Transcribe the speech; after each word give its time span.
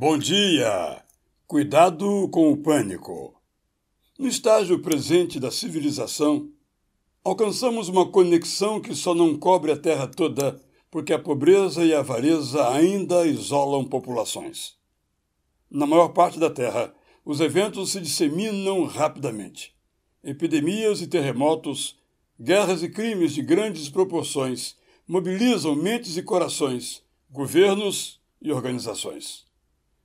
Bom 0.00 0.16
dia! 0.16 1.02
Cuidado 1.44 2.28
com 2.28 2.52
o 2.52 2.56
pânico. 2.56 3.34
No 4.16 4.28
estágio 4.28 4.78
presente 4.78 5.40
da 5.40 5.50
civilização, 5.50 6.52
alcançamos 7.24 7.88
uma 7.88 8.08
conexão 8.08 8.80
que 8.80 8.94
só 8.94 9.12
não 9.12 9.36
cobre 9.36 9.72
a 9.72 9.76
Terra 9.76 10.06
toda, 10.06 10.56
porque 10.88 11.12
a 11.12 11.18
pobreza 11.18 11.84
e 11.84 11.92
a 11.92 11.98
avareza 11.98 12.68
ainda 12.68 13.26
isolam 13.26 13.84
populações. 13.84 14.76
Na 15.68 15.84
maior 15.84 16.10
parte 16.10 16.38
da 16.38 16.48
Terra, 16.48 16.94
os 17.24 17.40
eventos 17.40 17.90
se 17.90 18.00
disseminam 18.00 18.84
rapidamente. 18.84 19.74
Epidemias 20.22 21.02
e 21.02 21.08
terremotos, 21.08 21.98
guerras 22.40 22.84
e 22.84 22.88
crimes 22.88 23.34
de 23.34 23.42
grandes 23.42 23.88
proporções 23.88 24.76
mobilizam 25.08 25.74
mentes 25.74 26.16
e 26.16 26.22
corações, 26.22 27.02
governos 27.28 28.20
e 28.40 28.52
organizações. 28.52 29.47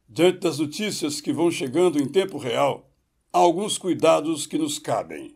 Diante 0.08 0.40
das 0.40 0.60
notícias 0.60 1.20
que 1.20 1.34
vão 1.34 1.50
chegando 1.50 2.00
em 2.00 2.08
tempo 2.08 2.38
real, 2.38 2.90
há 3.32 3.40
alguns 3.40 3.78
cuidados 3.78 4.46
que 4.46 4.58
nos 4.58 4.78
cabem. 4.78 5.36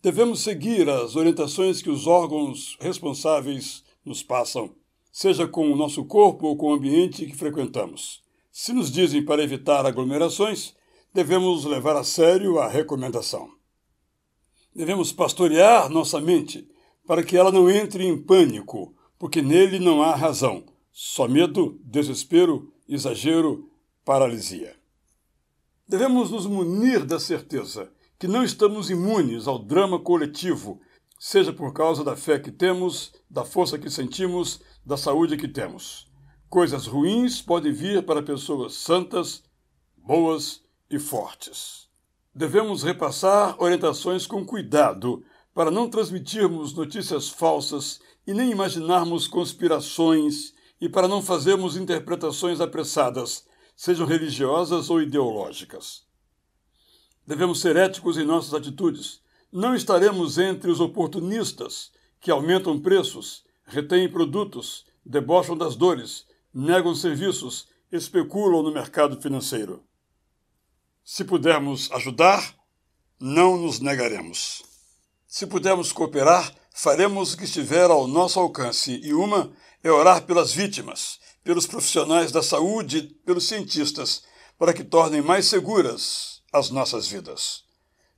Devemos 0.00 0.40
seguir 0.40 0.88
as 0.88 1.16
orientações 1.16 1.82
que 1.82 1.90
os 1.90 2.06
órgãos 2.06 2.76
responsáveis 2.80 3.84
nos 4.04 4.22
passam, 4.22 4.74
seja 5.12 5.46
com 5.46 5.70
o 5.70 5.76
nosso 5.76 6.04
corpo 6.04 6.46
ou 6.46 6.56
com 6.56 6.68
o 6.68 6.74
ambiente 6.74 7.26
que 7.26 7.36
frequentamos. 7.36 8.22
Se 8.50 8.72
nos 8.72 8.90
dizem 8.90 9.24
para 9.24 9.42
evitar 9.42 9.84
aglomerações, 9.84 10.74
devemos 11.12 11.64
levar 11.64 11.96
a 11.96 12.04
sério 12.04 12.58
a 12.58 12.68
recomendação. 12.68 13.50
Devemos 14.74 15.12
pastorear 15.12 15.88
nossa 15.90 16.20
mente 16.20 16.68
para 17.06 17.22
que 17.22 17.36
ela 17.36 17.50
não 17.50 17.68
entre 17.68 18.06
em 18.06 18.16
pânico, 18.16 18.94
porque 19.18 19.42
nele 19.42 19.78
não 19.78 20.02
há 20.02 20.14
razão, 20.14 20.64
só 20.92 21.26
medo, 21.26 21.80
desespero 21.82 22.72
exagero, 22.88 23.70
paralisia. 24.04 24.74
Devemos 25.86 26.30
nos 26.30 26.46
munir 26.46 27.04
da 27.04 27.20
certeza 27.20 27.92
que 28.18 28.26
não 28.26 28.42
estamos 28.42 28.90
imunes 28.90 29.46
ao 29.46 29.58
drama 29.58 29.98
coletivo, 29.98 30.80
seja 31.18 31.52
por 31.52 31.72
causa 31.72 32.02
da 32.02 32.16
fé 32.16 32.38
que 32.38 32.50
temos, 32.50 33.12
da 33.30 33.44
força 33.44 33.78
que 33.78 33.90
sentimos, 33.90 34.60
da 34.84 34.96
saúde 34.96 35.36
que 35.36 35.46
temos. 35.46 36.10
Coisas 36.48 36.86
ruins 36.86 37.42
podem 37.42 37.72
vir 37.72 38.04
para 38.04 38.22
pessoas 38.22 38.74
santas, 38.74 39.42
boas 39.96 40.62
e 40.90 40.98
fortes. 40.98 41.88
Devemos 42.34 42.82
repassar 42.82 43.56
orientações 43.62 44.26
com 44.26 44.44
cuidado 44.44 45.22
para 45.52 45.70
não 45.70 45.90
transmitirmos 45.90 46.72
notícias 46.72 47.28
falsas 47.28 48.00
e 48.26 48.32
nem 48.32 48.50
imaginarmos 48.50 49.26
conspirações 49.26 50.54
e 50.80 50.88
para 50.88 51.08
não 51.08 51.22
fazermos 51.22 51.76
interpretações 51.76 52.60
apressadas, 52.60 53.46
sejam 53.76 54.06
religiosas 54.06 54.90
ou 54.90 55.00
ideológicas. 55.02 56.06
Devemos 57.26 57.60
ser 57.60 57.76
éticos 57.76 58.16
em 58.16 58.24
nossas 58.24 58.54
atitudes. 58.54 59.20
Não 59.52 59.74
estaremos 59.74 60.38
entre 60.38 60.70
os 60.70 60.80
oportunistas 60.80 61.90
que 62.20 62.30
aumentam 62.30 62.80
preços, 62.80 63.44
retêm 63.64 64.08
produtos, 64.08 64.86
debocham 65.04 65.56
das 65.56 65.76
dores, 65.76 66.26
negam 66.52 66.94
serviços, 66.94 67.68
especulam 67.90 68.62
no 68.62 68.72
mercado 68.72 69.20
financeiro. 69.20 69.84
Se 71.04 71.24
pudermos 71.24 71.90
ajudar, 71.92 72.54
não 73.20 73.56
nos 73.56 73.80
negaremos. 73.80 74.62
Se 75.30 75.46
pudermos 75.46 75.92
cooperar, 75.92 76.54
faremos 76.72 77.34
o 77.34 77.36
que 77.36 77.44
estiver 77.44 77.90
ao 77.90 78.08
nosso 78.08 78.40
alcance, 78.40 78.98
e 79.04 79.12
uma 79.12 79.52
é 79.84 79.90
orar 79.90 80.22
pelas 80.22 80.52
vítimas, 80.52 81.20
pelos 81.44 81.66
profissionais 81.66 82.32
da 82.32 82.42
saúde, 82.42 83.14
pelos 83.26 83.46
cientistas, 83.46 84.22
para 84.58 84.72
que 84.72 84.82
tornem 84.82 85.20
mais 85.20 85.44
seguras 85.44 86.40
as 86.50 86.70
nossas 86.70 87.06
vidas. 87.06 87.62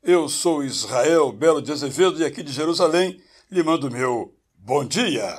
Eu 0.00 0.28
sou 0.28 0.62
Israel 0.62 1.32
Belo 1.32 1.60
de 1.60 1.72
Azevedo 1.72 2.20
e 2.20 2.24
aqui 2.24 2.44
de 2.44 2.52
Jerusalém 2.52 3.20
lhe 3.50 3.62
mando 3.64 3.90
meu 3.90 4.32
bom 4.56 4.84
dia. 4.84 5.36